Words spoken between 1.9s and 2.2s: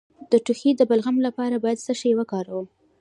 شی